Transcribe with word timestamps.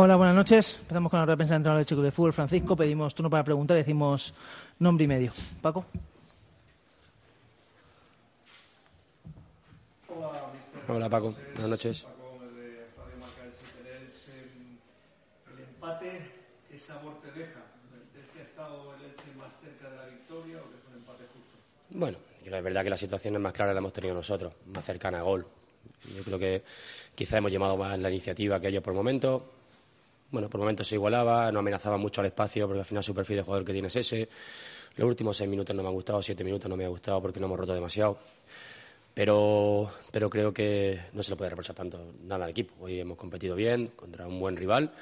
Hola, 0.00 0.14
buenas 0.14 0.36
noches. 0.36 0.76
Empezamos 0.78 1.10
con 1.10 1.18
la 1.18 1.26
rueda 1.26 1.34
de 1.38 1.42
entrenador 1.42 1.78
del 1.78 1.84
Chico 1.84 2.02
de 2.02 2.12
Fútbol, 2.12 2.32
Francisco. 2.32 2.76
Pedimos 2.76 3.16
turno 3.16 3.28
para 3.28 3.42
preguntar 3.42 3.76
y 3.76 3.80
decimos 3.80 4.32
nombre 4.78 5.06
y 5.06 5.08
medio. 5.08 5.32
Paco. 5.60 5.84
Hola, 10.86 11.08
Paco. 11.10 11.34
Buenas 11.54 11.70
noches. 11.70 12.02
Paco, 12.02 12.38
de 12.54 12.86
Radio 12.96 13.18
Marca 13.18 13.42
del 13.42 14.06
Elche. 14.06 14.32
El 15.52 15.64
empate, 15.64 16.30
¿qué 16.70 16.78
sabor 16.78 17.20
te 17.20 17.32
deja? 17.32 17.58
¿Es 18.22 18.28
que 18.28 18.38
ha 18.38 18.44
estado 18.44 18.94
el 18.94 19.04
Elche 19.04 19.34
más 19.36 19.52
cerca 19.60 19.90
de 19.90 19.96
la 19.96 20.06
victoria 20.06 20.58
o 20.58 20.70
que 20.70 20.76
es 20.76 20.84
un 20.92 20.94
empate 20.94 21.24
justo? 21.24 21.58
Bueno, 21.90 22.18
es 22.44 22.62
verdad 22.62 22.84
que 22.84 22.90
las 22.90 23.00
situaciones 23.00 23.40
más 23.40 23.52
claras 23.52 23.74
las 23.74 23.80
hemos 23.80 23.92
tenido 23.92 24.14
nosotros, 24.14 24.52
más 24.66 24.84
cercana 24.84 25.18
a 25.18 25.22
gol. 25.22 25.44
Yo 26.16 26.22
creo 26.22 26.38
que 26.38 26.62
quizá 27.16 27.38
hemos 27.38 27.50
llevado 27.50 27.76
más 27.76 27.98
la 27.98 28.10
iniciativa 28.10 28.60
que 28.60 28.68
ellos 28.68 28.84
por 28.84 28.94
momentos. 28.94 29.57
Bueno, 30.30 30.50
por 30.50 30.60
momentos 30.60 30.86
se 30.86 30.94
igualaba, 30.96 31.50
no 31.50 31.60
amenazaba 31.60 31.96
mucho 31.96 32.20
al 32.20 32.26
espacio 32.26 32.66
porque 32.66 32.80
al 32.80 32.84
final 32.86 33.02
su 33.02 33.14
perfil 33.14 33.36
de 33.36 33.42
jugador 33.42 33.64
que 33.64 33.72
tiene 33.72 33.88
es 33.88 33.96
ese. 33.96 34.28
Los 34.96 35.08
últimos 35.08 35.36
seis 35.36 35.48
minutos 35.48 35.74
no 35.74 35.82
me 35.82 35.88
han 35.88 35.94
gustado, 35.94 36.22
siete 36.22 36.44
minutos 36.44 36.68
no 36.68 36.76
me 36.76 36.84
ha 36.84 36.88
gustado 36.88 37.22
porque 37.22 37.40
no 37.40 37.46
hemos 37.46 37.58
roto 37.58 37.72
demasiado. 37.72 38.18
Pero, 39.14 39.90
pero 40.12 40.28
creo 40.30 40.52
que 40.52 41.00
no 41.12 41.22
se 41.22 41.30
le 41.30 41.36
puede 41.36 41.50
reprochar 41.50 41.74
tanto 41.74 42.12
nada 42.22 42.44
al 42.44 42.50
equipo. 42.50 42.74
Hoy 42.80 43.00
hemos 43.00 43.16
competido 43.16 43.56
bien 43.56 43.88
contra 43.88 44.26
un 44.26 44.38
buen 44.38 44.54
rival. 44.54 44.92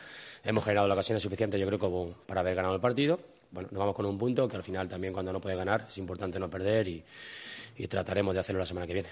Hemos 0.45 0.65
generado 0.65 0.87
las 0.89 0.95
ocasiones 0.97 1.23
suficientes, 1.23 1.61
yo 1.61 1.67
creo, 1.67 1.79
como 1.79 2.13
para 2.27 2.41
haber 2.41 2.55
ganado 2.55 2.75
el 2.75 2.81
partido. 2.81 3.19
Bueno, 3.51 3.69
nos 3.73 3.79
vamos 3.81 3.95
con 3.95 4.07
un 4.07 4.17
punto 4.17 4.49
que 4.49 4.57
al 4.57 4.63
final 4.63 4.89
también 4.89 5.13
cuando 5.13 5.33
no 5.33 5.41
puede 5.41 5.57
ganar 5.57 5.87
es 5.89 5.99
importante 5.99 6.39
no 6.39 6.49
perder 6.49 6.87
y, 6.89 7.05
y 7.77 7.87
trataremos 7.89 8.33
de 8.33 8.41
hacerlo 8.41 8.61
la 8.61 8.67
semana 8.67 8.87
que 8.87 8.95
viene. 8.95 9.09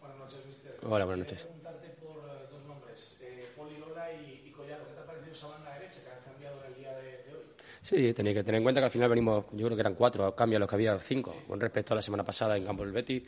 Buenas 0.00 0.18
noches, 0.18 0.46
mister. 0.46 0.76
Hola, 0.82 1.04
buenas 1.04 1.26
noches. 1.26 1.44
Quería 1.44 1.60
preguntarte 1.60 1.88
por 2.04 2.24
eh, 2.24 2.46
dos 2.50 2.64
nombres, 2.64 3.16
eh, 3.22 3.46
Poli 3.56 3.78
Lola 3.78 4.12
y, 4.12 4.42
y 4.48 4.50
Collado. 4.50 4.86
¿Qué 4.88 4.94
te 4.94 5.00
ha 5.00 5.06
parecido 5.06 5.32
esa 5.32 5.46
banda 5.48 5.72
derecha 5.74 6.02
que 6.02 6.10
han 6.10 6.22
cambiado 6.32 6.58
en 6.64 6.72
el 6.72 6.78
día 6.78 6.92
de, 6.96 7.04
de 7.24 7.34
hoy? 7.34 7.44
Sí, 7.82 8.12
tenéis 8.12 8.36
que 8.36 8.44
tener 8.44 8.58
en 8.58 8.62
cuenta 8.62 8.82
que 8.82 8.84
al 8.84 8.90
final 8.90 9.08
venimos, 9.08 9.46
yo 9.52 9.66
creo 9.66 9.74
que 9.74 9.80
eran 9.80 9.94
cuatro 9.94 10.34
cambios 10.36 10.60
los 10.60 10.68
que 10.68 10.74
había 10.74 10.98
cinco, 10.98 11.34
con 11.48 11.58
respecto 11.58 11.94
a 11.94 11.96
la 11.96 12.02
semana 12.02 12.22
pasada 12.22 12.54
en 12.54 12.64
campo 12.64 12.84
del 12.84 12.92
Betis. 12.92 13.22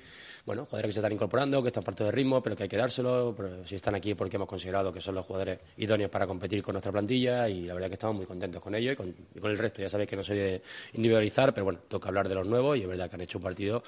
Bueno, 0.44 0.66
jugadores 0.66 0.88
que 0.88 0.92
se 0.92 1.00
están 1.00 1.12
incorporando, 1.12 1.62
que 1.62 1.68
están 1.68 1.82
parte 1.82 2.04
de 2.04 2.10
ritmo, 2.10 2.42
pero 2.42 2.54
que 2.54 2.64
hay 2.64 2.68
que 2.68 2.76
dárselo. 2.76 3.32
Pero 3.34 3.64
si 3.64 3.76
están 3.76 3.94
aquí 3.94 4.14
porque 4.14 4.36
hemos 4.36 4.48
considerado 4.48 4.92
que 4.92 5.00
son 5.00 5.14
los 5.14 5.24
jugadores 5.24 5.58
idóneos 5.78 6.10
para 6.10 6.26
competir 6.26 6.62
con 6.62 6.74
nuestra 6.74 6.92
plantilla 6.92 7.48
y 7.48 7.62
la 7.62 7.74
verdad 7.74 7.88
que 7.88 7.94
estamos 7.94 8.16
muy 8.16 8.26
contentos 8.26 8.60
con 8.60 8.74
ellos 8.74 8.92
y 8.92 9.40
con, 9.40 9.50
el 9.50 9.58
resto. 9.58 9.80
Ya 9.80 9.88
sabéis 9.88 10.10
que 10.10 10.16
no 10.16 10.22
soy 10.22 10.36
de 10.36 10.62
individualizar, 10.94 11.54
pero 11.54 11.64
bueno, 11.64 11.80
toca 11.88 12.08
hablar 12.08 12.28
de 12.28 12.34
los 12.34 12.46
nuevos 12.46 12.76
y 12.76 12.82
es 12.82 12.88
verdad 12.88 13.08
que 13.08 13.16
han 13.16 13.22
hecho 13.22 13.38
un 13.38 13.44
partido, 13.44 13.82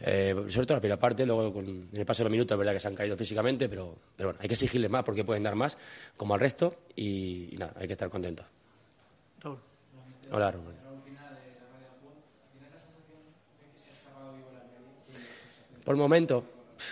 eh, 0.00 0.34
sobre 0.48 0.66
todo 0.66 0.76
la 0.76 0.80
primera 0.80 1.00
parte, 1.00 1.26
luego 1.26 1.52
con, 1.52 1.66
en 1.66 1.88
el 1.92 2.06
paso 2.06 2.22
de 2.22 2.24
los 2.24 2.32
minutos 2.32 2.54
es 2.54 2.58
verdad 2.58 2.72
que 2.72 2.80
se 2.80 2.88
han 2.88 2.94
caído 2.94 3.16
físicamente, 3.16 3.68
pero, 3.68 3.94
pero 4.16 4.30
bueno, 4.30 4.40
hay 4.40 4.48
que 4.48 4.54
exigirles 4.54 4.90
más 4.90 5.04
porque 5.04 5.24
pueden 5.24 5.42
dar 5.42 5.56
más, 5.56 5.76
como 6.16 6.34
al 6.34 6.40
resto, 6.40 6.76
y, 6.96 7.54
nada, 7.58 7.74
hay 7.76 7.86
que 7.86 7.92
estar 7.92 8.08
contentos. 8.08 8.46
Hola. 10.30 10.54
Por 15.84 15.96
momento, 15.96 16.44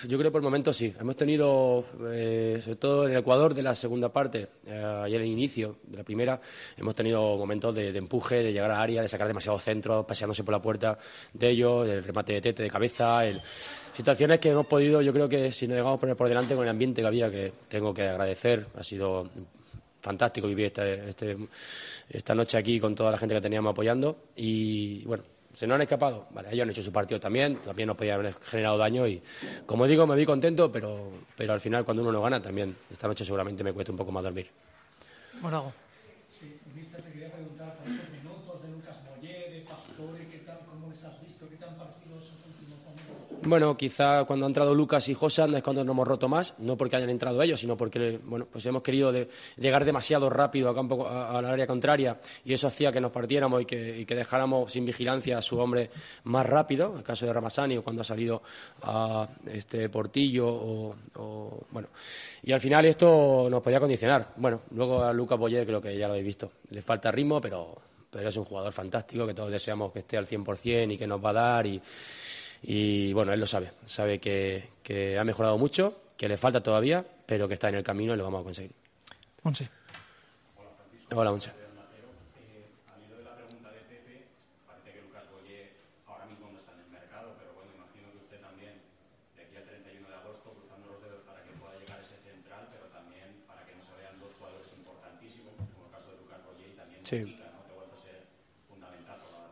yo 0.08 0.18
creo 0.18 0.32
por 0.32 0.40
momento 0.40 0.72
sí. 0.72 0.94
Hemos 0.98 1.16
tenido, 1.16 1.84
eh, 2.10 2.60
sobre 2.64 2.76
todo 2.76 3.04
en 3.04 3.12
el 3.12 3.18
Ecuador 3.18 3.52
de 3.52 3.62
la 3.62 3.74
segunda 3.74 4.08
parte, 4.08 4.48
eh, 4.66 4.82
ayer 5.04 5.20
en 5.20 5.26
el 5.26 5.32
inicio 5.32 5.76
de 5.82 5.98
la 5.98 6.02
primera, 6.02 6.40
hemos 6.78 6.94
tenido 6.94 7.36
momentos 7.36 7.74
de, 7.74 7.92
de 7.92 7.98
empuje, 7.98 8.42
de 8.42 8.54
llegar 8.54 8.70
a 8.70 8.80
área, 8.80 9.02
de 9.02 9.08
sacar 9.08 9.26
demasiados 9.26 9.62
centros, 9.62 10.06
paseándose 10.06 10.44
por 10.44 10.52
la 10.52 10.62
puerta 10.62 10.98
de 11.34 11.50
ellos, 11.50 11.86
el 11.86 12.04
remate 12.04 12.32
de 12.32 12.40
tete 12.40 12.62
de 12.62 12.70
cabeza, 12.70 13.26
el... 13.26 13.38
situaciones 13.92 14.40
que 14.40 14.48
hemos 14.48 14.66
podido, 14.66 15.02
yo 15.02 15.12
creo 15.12 15.28
que 15.28 15.52
si 15.52 15.66
nos 15.68 15.76
llegamos 15.76 15.98
a 15.98 16.00
poner 16.00 16.16
por 16.16 16.28
delante 16.28 16.54
con 16.54 16.64
el 16.64 16.70
ambiente 16.70 17.02
que 17.02 17.06
había, 17.06 17.30
que 17.30 17.52
tengo 17.68 17.92
que 17.92 18.08
agradecer, 18.08 18.66
ha 18.78 18.82
sido 18.82 19.28
fantástico 20.06 20.46
vivir 20.46 20.66
este, 20.66 21.08
este, 21.08 21.36
esta 22.08 22.32
noche 22.32 22.56
aquí 22.56 22.78
con 22.78 22.94
toda 22.94 23.10
la 23.10 23.18
gente 23.18 23.34
que 23.34 23.40
teníamos 23.40 23.72
apoyando 23.72 24.16
y 24.36 25.02
bueno, 25.04 25.24
se 25.52 25.66
nos 25.66 25.74
han 25.74 25.82
escapado. 25.82 26.28
Vale, 26.30 26.48
ellos 26.52 26.62
han 26.62 26.70
hecho 26.70 26.82
su 26.82 26.92
partido 26.92 27.18
también, 27.18 27.56
también 27.56 27.88
nos 27.88 27.96
podían 27.96 28.20
haber 28.20 28.34
generado 28.34 28.78
daño 28.78 29.04
y 29.08 29.20
como 29.66 29.84
digo, 29.88 30.06
me 30.06 30.14
vi 30.14 30.24
contento, 30.24 30.70
pero, 30.70 31.10
pero 31.36 31.54
al 31.54 31.60
final 31.60 31.84
cuando 31.84 32.02
uno 32.02 32.12
no 32.12 32.22
gana 32.22 32.40
también, 32.40 32.76
esta 32.88 33.08
noche 33.08 33.24
seguramente 33.24 33.64
me 33.64 33.72
cuesta 33.72 33.90
un 33.90 33.98
poco 33.98 34.12
más 34.12 34.22
dormir. 34.22 34.48
Sí, 36.30 36.58
te 37.04 37.10
quería 37.12 37.30
preguntar 37.32 37.76
por 37.76 37.86
esos 37.88 38.10
minutos 38.10 38.62
de 38.62 38.68
Lucas 38.68 38.96
de 39.52 39.64
Pastore, 39.68 40.28
¿qué 40.28 40.38
tal, 40.40 40.58
cómo 40.68 40.90
les 40.90 41.02
has 41.04 41.20
visto? 41.22 41.48
¿Qué 41.48 41.56
esos 41.56 42.44
últimos 42.44 42.78
momentos? 42.84 43.16
Bueno, 43.42 43.76
quizá 43.76 44.24
cuando 44.24 44.46
han 44.46 44.50
entrado 44.50 44.74
Lucas 44.74 45.08
y 45.08 45.14
Josan 45.14 45.54
es 45.54 45.62
cuando 45.62 45.84
nos 45.84 45.92
hemos 45.94 46.08
roto 46.08 46.28
más, 46.28 46.54
no 46.58 46.76
porque 46.76 46.96
hayan 46.96 47.10
entrado 47.10 47.40
ellos, 47.42 47.60
sino 47.60 47.76
porque 47.76 48.18
bueno, 48.24 48.46
pues 48.50 48.64
hemos 48.66 48.82
querido 48.82 49.12
de- 49.12 49.28
llegar 49.56 49.84
demasiado 49.84 50.28
rápido 50.30 50.68
a 50.70 50.74
campo, 50.74 51.06
a, 51.06 51.38
a 51.38 51.42
la 51.42 51.50
área 51.52 51.66
contraria 51.66 52.18
y 52.44 52.52
eso 52.54 52.66
hacía 52.66 52.90
que 52.92 53.00
nos 53.00 53.12
partiéramos 53.12 53.62
y 53.62 53.66
que, 53.66 53.98
y 54.00 54.04
que 54.06 54.14
dejáramos 54.16 54.72
sin 54.72 54.84
vigilancia 54.84 55.38
a 55.38 55.42
su 55.42 55.58
hombre 55.58 55.90
más 56.24 56.44
rápido, 56.46 56.96
el 56.96 57.04
caso 57.04 57.24
de 57.26 57.32
Ramasani 57.32 57.76
o 57.76 57.84
cuando 57.84 58.02
ha 58.02 58.04
salido 58.04 58.42
a 58.82 59.28
este 59.46 59.88
Portillo 59.90 60.48
o, 60.48 60.96
o, 61.16 61.66
bueno, 61.70 61.88
y 62.42 62.52
al 62.52 62.60
final 62.60 62.84
esto 62.86 63.48
nos 63.50 63.62
podía 63.62 63.78
condicionar. 63.80 64.32
Bueno, 64.36 64.62
luego 64.70 65.02
a 65.02 65.12
Lucas 65.12 65.38
Boyer 65.38 65.66
creo 65.66 65.80
que 65.80 65.96
ya 65.96 66.06
lo 66.08 66.14
habéis 66.14 66.25
visto, 66.26 66.52
le 66.70 66.82
falta 66.82 67.10
ritmo, 67.10 67.40
pero, 67.40 67.80
pero 68.10 68.28
es 68.28 68.36
un 68.36 68.44
jugador 68.44 68.72
fantástico 68.72 69.26
que 69.26 69.34
todos 69.34 69.50
deseamos 69.50 69.92
que 69.92 70.00
esté 70.00 70.16
al 70.16 70.26
100% 70.26 70.92
y 70.92 70.98
que 70.98 71.06
nos 71.06 71.24
va 71.24 71.30
a 71.30 71.32
dar 71.32 71.66
y 71.66 71.80
y 72.62 73.12
bueno, 73.12 73.32
él 73.32 73.40
lo 73.40 73.46
sabe, 73.46 73.70
sabe 73.84 74.18
que, 74.18 74.70
que 74.82 75.18
ha 75.18 75.24
mejorado 75.24 75.58
mucho, 75.58 76.02
que 76.16 76.26
le 76.28 76.36
falta 76.36 76.62
todavía, 76.62 77.04
pero 77.26 77.46
que 77.46 77.54
está 77.54 77.68
en 77.68 77.76
el 77.76 77.84
camino 77.84 78.14
y 78.14 78.16
lo 78.16 78.24
vamos 78.24 78.40
a 78.40 78.44
conseguir. 78.44 78.72
Once. 79.44 79.68
Hola, 81.14 81.30
Monse. 81.30 81.50
Al 81.50 82.98
hilo 83.04 83.16
de 83.18 83.22
la 83.22 83.36
pregunta 83.36 83.70
de 83.70 83.80
Pepe, 83.86 84.26
parece 84.66 84.92
que 84.92 85.02
Lucas 85.02 85.22
Boyer 85.30 85.70
ahora 86.06 86.26
mismo 86.26 86.50
no 86.50 86.58
está 86.58 86.72
en 86.74 86.80
el 86.80 86.90
mercado, 86.90 87.36
pero 87.38 87.54
bueno, 87.54 87.70
imagino 87.76 88.10
que 88.10 88.18
usted 88.26 88.40
también, 88.42 88.82
de 89.36 89.42
aquí 89.46 89.54
al 89.54 89.64
31 89.70 90.08
de 90.08 90.14
agosto, 90.16 90.50
cruzando 90.58 90.90
los 90.90 90.98
dedos 91.06 91.22
para 91.22 91.44
que 91.46 91.54
pueda 91.62 91.78
llegar 91.78 92.00
ese 92.02 92.18
central, 92.26 92.66
pero 92.74 92.90
también 92.90 93.30
para 93.46 93.62
que 93.62 93.78
no 93.78 93.86
se 93.86 93.94
vean 93.94 94.18
dos 94.18 94.32
jugadores 94.34 94.66
importantísimos, 94.74 95.54
como 95.54 95.86
el 95.86 95.92
caso 95.94 96.10
de 96.10 96.16
Lucas 96.18 96.40
Boyer 96.42 96.66
y 96.66 96.74
también 96.74 96.95
Sí. 96.95 96.95
Mujica, 96.95 96.95
¿no? 96.95 96.95
Que 96.95 96.95
ha 96.95 96.95
vuelto 96.95 96.95
a 96.95 96.95
ser 96.95 96.95
fundamental 96.95 96.95
para 96.95 96.95
la 97.12 97.46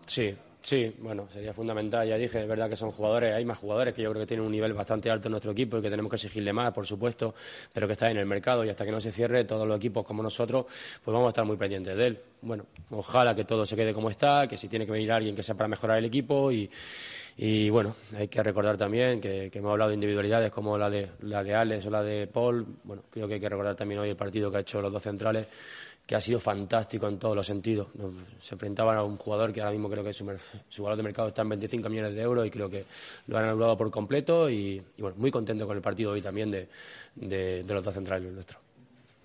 Sí, 0.06 0.34
sí, 0.60 0.94
bueno, 0.98 1.26
sería 1.30 1.54
fundamental, 1.54 2.06
ya 2.06 2.16
dije, 2.16 2.42
es 2.42 2.48
verdad 2.48 2.68
que 2.68 2.76
son 2.76 2.90
jugadores, 2.90 3.32
hay 3.32 3.44
más 3.44 3.58
jugadores 3.58 3.94
que 3.94 4.02
yo 4.02 4.10
creo 4.10 4.22
que 4.22 4.26
tienen 4.26 4.44
un 4.44 4.52
nivel 4.52 4.74
bastante 4.74 5.10
alto 5.10 5.28
en 5.28 5.32
nuestro 5.32 5.52
equipo 5.52 5.78
y 5.78 5.82
que 5.82 5.88
tenemos 5.88 6.10
que 6.10 6.16
exigirle 6.16 6.52
más, 6.52 6.72
por 6.72 6.86
supuesto, 6.86 7.34
pero 7.72 7.86
que 7.86 7.94
está 7.94 8.10
en 8.10 8.18
el 8.18 8.26
mercado 8.26 8.64
y 8.64 8.68
hasta 8.68 8.84
que 8.84 8.90
no 8.90 9.00
se 9.00 9.10
cierre, 9.10 9.44
todos 9.44 9.66
los 9.66 9.76
equipos 9.76 10.04
como 10.04 10.22
nosotros, 10.22 10.66
pues 11.02 11.12
vamos 11.12 11.26
a 11.26 11.28
estar 11.28 11.44
muy 11.44 11.56
pendientes 11.56 11.96
de 11.96 12.06
él. 12.06 12.20
Bueno, 12.42 12.66
ojalá 12.90 13.34
que 13.34 13.44
todo 13.44 13.64
se 13.64 13.76
quede 13.76 13.94
como 13.94 14.10
está, 14.10 14.46
que 14.46 14.56
si 14.56 14.68
tiene 14.68 14.84
que 14.84 14.92
venir 14.92 15.10
alguien 15.12 15.34
que 15.34 15.42
sea 15.42 15.54
para 15.54 15.68
mejorar 15.68 15.98
el 15.98 16.04
equipo 16.04 16.52
y, 16.52 16.68
y 17.38 17.70
bueno, 17.70 17.96
hay 18.16 18.28
que 18.28 18.42
recordar 18.42 18.76
también 18.76 19.20
que, 19.20 19.48
que 19.50 19.58
hemos 19.58 19.72
hablado 19.72 19.88
de 19.88 19.94
individualidades 19.94 20.52
como 20.52 20.76
la 20.76 20.90
de, 20.90 21.10
la 21.20 21.42
de 21.42 21.54
Alex 21.54 21.86
o 21.86 21.90
la 21.90 22.02
de 22.02 22.26
Paul, 22.26 22.66
bueno, 22.84 23.04
creo 23.10 23.26
que 23.26 23.34
hay 23.34 23.40
que 23.40 23.48
recordar 23.48 23.74
también 23.74 24.00
hoy 24.00 24.10
el 24.10 24.16
partido 24.16 24.50
que 24.50 24.58
ha 24.58 24.60
hecho 24.60 24.82
los 24.82 24.92
dos 24.92 25.02
centrales, 25.02 25.46
que 26.06 26.14
ha 26.14 26.20
sido 26.20 26.38
fantástico 26.38 27.08
en 27.08 27.18
todos 27.18 27.34
los 27.34 27.46
sentidos. 27.46 27.88
Nos- 27.94 28.12
Se 28.40 28.54
enfrentaban 28.54 28.96
a 28.98 29.02
un 29.02 29.16
jugador 29.16 29.52
que 29.52 29.60
ahora 29.60 29.72
mismo 29.72 29.88
creo 29.88 30.04
que 30.04 30.12
su, 30.12 30.24
mer- 30.24 30.38
su 30.68 30.82
valor 30.82 30.96
de 30.98 31.02
mercado 31.02 31.28
está 31.28 31.42
en 31.42 31.48
25 31.50 31.88
millones 31.88 32.14
de 32.14 32.20
euros 32.22 32.46
y 32.46 32.50
creo 32.50 32.68
que 32.68 32.84
lo 33.26 33.38
han 33.38 33.44
anulado 33.46 33.76
por 33.76 33.90
completo 33.90 34.50
y, 34.50 34.82
y 34.96 35.02
bueno, 35.02 35.16
muy 35.18 35.30
contento 35.30 35.66
con 35.66 35.76
el 35.76 35.82
partido 35.82 36.12
hoy 36.12 36.20
también 36.20 36.50
de, 36.50 36.68
de- 37.14 37.62
de 37.62 37.74
los 37.74 37.82
dos 37.84 37.94
centrales 37.94 38.30
nuestros. 38.32 38.60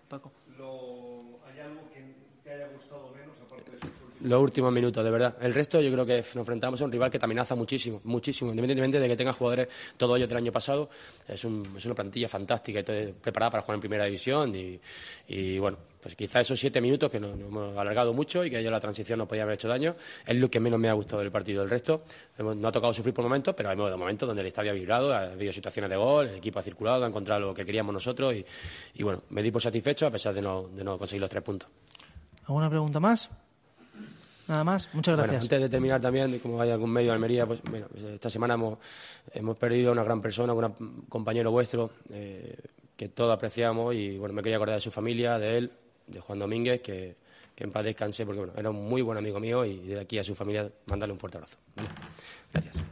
Paco. 0.07 0.31
Lo- 0.57 1.40
¿Hay 1.51 1.59
algo 1.59 1.81
que 1.94 2.00
te 2.49 2.55
haya 2.55 2.67
gustado 2.73 3.09
menos, 3.15 3.35
aparte 3.45 3.71
de 3.71 3.77
esos 3.77 3.89
últimos? 3.89 4.09
Los 4.21 4.41
últimos 4.43 4.73
minutos, 4.73 5.03
de 5.03 5.11
verdad. 5.11 5.35
El 5.41 5.53
resto 5.53 5.79
yo 5.79 5.91
creo 5.91 6.05
que 6.05 6.17
nos 6.17 6.35
enfrentamos 6.35 6.81
a 6.81 6.85
un 6.85 6.91
rival 6.91 7.09
que 7.09 7.19
amenaza 7.21 7.55
muchísimo, 7.55 8.01
muchísimo, 8.03 8.49
independientemente 8.51 8.99
de 8.99 9.07
que 9.07 9.15
tenga 9.15 9.31
jugadores 9.33 9.67
todos 9.95 10.17
ellos 10.17 10.27
del 10.27 10.37
año 10.39 10.51
pasado. 10.51 10.89
Es, 11.27 11.43
un- 11.45 11.73
es 11.77 11.85
una 11.85 11.95
plantilla 11.95 12.27
fantástica 12.27 12.79
y 12.81 13.13
preparada 13.13 13.51
para 13.51 13.61
jugar 13.63 13.75
en 13.75 13.79
primera 13.81 14.05
división 14.05 14.53
y, 14.55 14.79
y, 15.29 15.57
bueno, 15.59 15.77
pues 16.01 16.15
quizá 16.15 16.40
esos 16.41 16.59
siete 16.59 16.81
minutos 16.81 17.09
que 17.09 17.19
nos, 17.19 17.37
hemos 17.40 17.78
alargado 17.78 18.13
mucho 18.13 18.43
y 18.43 18.49
que 18.49 18.59
ellos 18.59 18.72
la 18.72 18.79
transición 18.81 19.19
nos 19.19 19.28
podía 19.28 19.43
haber 19.43 19.55
hecho 19.55 19.67
daño 19.69 19.95
es 20.25 20.35
lo 20.35 20.49
que 20.49 20.59
menos 20.59 20.79
me 20.79 20.90
ha 20.90 20.93
gustado 20.93 21.22
del 21.22 21.31
partido. 21.31 21.63
El 21.63 21.69
resto 21.69 22.03
hemos- 22.37 22.55
no 22.57 22.67
ha 22.67 22.72
tocado 22.73 22.91
sufrir 22.93 23.13
por 23.13 23.23
momentos, 23.23 23.53
pero 23.55 23.72
hemos 23.72 23.84
habido 23.85 23.97
momentos 23.97 24.28
donde 24.28 24.41
el 24.41 24.47
estadio 24.47 24.72
ha 24.72 24.73
vibrado, 24.73 25.13
ha 25.13 25.23
habido 25.31 25.53
situaciones 25.53 25.90
de 25.90 25.95
gol, 25.97 26.28
el 26.28 26.35
equipo 26.35 26.59
ha 26.59 26.61
circulado, 26.61 27.05
ha 27.05 27.07
encontrado 27.07 27.40
lo 27.41 27.53
que 27.53 27.63
queríamos 27.66 27.93
nosotros 27.93 28.34
y, 28.34 28.45
y 28.95 29.03
bueno, 29.03 29.23
me 29.29 29.41
di 29.41 29.52
por 29.52 29.61
satisfecho 29.61 30.07
a 30.07 30.11
pesar 30.11 30.34
de 30.34 30.41
no, 30.41 30.67
de 30.67 30.84
no 30.84 30.97
conseguir 30.97 31.22
los 31.22 31.29
tres 31.29 31.43
puntos. 31.43 31.69
¿Alguna 32.49 32.67
pregunta 32.67 32.99
más? 32.99 33.29
Nada 34.47 34.63
más. 34.63 34.90
Muchas 34.96 35.13
Bueno, 35.16 35.31
gracias. 35.31 35.43
antes 35.43 35.61
de 35.61 35.69
terminar 35.69 36.01
también, 36.01 36.40
como 36.40 36.59
hay 36.59 36.72
algún 36.72 36.90
medio 36.90 37.09
de 37.09 37.13
Almería, 37.13 37.46
pues 37.46 37.61
bueno, 37.61 37.85
pues, 37.91 38.03
esta 38.05 38.31
semana 38.31 38.55
hemos, 38.55 38.79
hemos 39.31 39.55
perdido 39.55 39.90
a 39.90 39.91
una 39.91 40.03
gran 40.03 40.19
persona, 40.19 40.51
un 40.51 41.05
compañero 41.07 41.51
vuestro 41.51 41.91
eh, 42.09 42.57
que 42.97 43.09
todos 43.09 43.31
apreciamos 43.31 43.93
y 43.93 44.17
bueno, 44.17 44.34
me 44.34 44.41
quería 44.41 44.55
acordar 44.55 44.78
de 44.78 44.81
su 44.81 44.90
familia, 44.90 45.37
de 45.37 45.59
él, 45.59 45.72
de 46.07 46.19
Juan 46.22 46.40
Domínguez, 46.40 46.81
que, 46.81 47.16
que 47.53 47.66
en 47.66 47.72
paz 47.72 47.85
descanse 47.85 48.25
porque 48.25 48.40
bueno, 48.40 48.53
era 48.57 48.72
un 48.72 48.90
muy 48.90 49.03
buen 49.03 49.19
amigo 49.19 49.40
mío 49.40 49.63
y 49.63 49.85
de 49.85 49.99
aquí 49.99 50.17
a 50.17 50.23
su 50.23 50.34
familia 50.34 50.72
mandarle 50.87 51.13
un 51.13 51.19
fuerte 51.19 51.37
abrazo. 51.37 51.57
Gracias. 52.52 52.84